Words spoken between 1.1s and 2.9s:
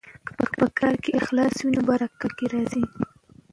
اخلاص وي نو برکت پکې راځي.